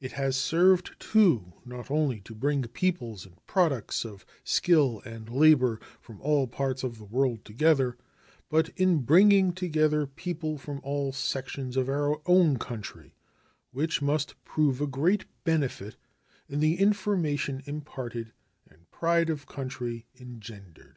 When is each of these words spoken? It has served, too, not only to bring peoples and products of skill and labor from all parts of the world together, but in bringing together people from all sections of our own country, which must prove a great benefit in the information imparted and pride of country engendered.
It 0.00 0.12
has 0.12 0.34
served, 0.38 0.98
too, 0.98 1.52
not 1.62 1.90
only 1.90 2.20
to 2.22 2.34
bring 2.34 2.62
peoples 2.68 3.26
and 3.26 3.36
products 3.46 4.02
of 4.02 4.24
skill 4.42 5.02
and 5.04 5.28
labor 5.28 5.78
from 6.00 6.22
all 6.22 6.46
parts 6.46 6.82
of 6.82 6.96
the 6.96 7.04
world 7.04 7.44
together, 7.44 7.98
but 8.48 8.70
in 8.80 9.02
bringing 9.02 9.52
together 9.52 10.06
people 10.06 10.56
from 10.56 10.80
all 10.82 11.12
sections 11.12 11.76
of 11.76 11.90
our 11.90 12.18
own 12.24 12.56
country, 12.56 13.14
which 13.70 14.00
must 14.00 14.42
prove 14.42 14.80
a 14.80 14.86
great 14.86 15.26
benefit 15.44 15.96
in 16.48 16.60
the 16.60 16.80
information 16.80 17.60
imparted 17.66 18.32
and 18.70 18.90
pride 18.90 19.28
of 19.28 19.44
country 19.44 20.06
engendered. 20.18 20.96